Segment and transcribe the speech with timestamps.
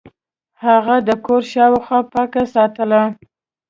[0.63, 3.01] هغه د کور شاوخوا پاکه ساتله.